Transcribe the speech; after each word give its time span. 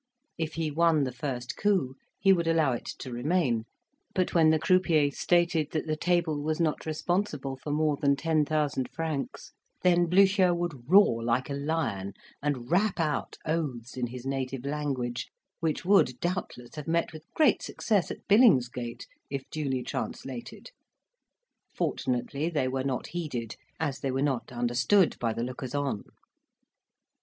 If 0.39 0.55
he 0.55 0.71
won 0.71 1.03
the 1.03 1.11
first 1.11 1.55
coup, 1.57 1.93
he 2.19 2.33
would 2.33 2.47
allow 2.47 2.71
it 2.71 2.87
to 2.97 3.11
remain; 3.11 3.65
but 4.15 4.33
when 4.33 4.49
the 4.49 4.57
croupier 4.57 5.11
stated 5.11 5.69
that 5.73 5.85
the 5.85 5.95
table 5.95 6.41
was 6.41 6.59
not 6.59 6.87
responsible 6.87 7.55
for 7.55 7.69
more 7.69 7.97
than 7.97 8.15
ten 8.15 8.43
thousand 8.43 8.89
francs, 8.89 9.51
then 9.83 10.07
Blucher 10.07 10.55
would 10.55 10.89
roar 10.89 11.23
like 11.23 11.51
a 11.51 11.53
lion, 11.53 12.13
and 12.41 12.71
rap 12.71 12.99
out 12.99 13.37
oaths 13.45 13.95
in 13.95 14.07
his 14.07 14.25
native 14.25 14.65
language, 14.65 15.27
which 15.59 15.85
would 15.85 16.19
doubtless 16.19 16.73
have 16.73 16.87
met 16.87 17.13
with 17.13 17.31
great 17.35 17.61
success 17.61 18.09
at 18.09 18.27
Billingsgate, 18.27 19.05
if 19.29 19.43
duly 19.51 19.83
translated: 19.83 20.71
fortunately, 21.75 22.49
they 22.49 22.67
were 22.67 22.83
not 22.83 23.05
heeded, 23.09 23.55
as 23.79 23.99
they 23.99 24.09
were 24.09 24.23
not 24.23 24.51
understood 24.51 25.15
by 25.19 25.31
the 25.31 25.43
lookers 25.43 25.75
on. 25.75 26.05